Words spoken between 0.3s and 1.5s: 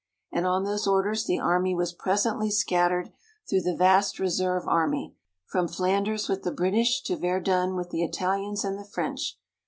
And on those orders the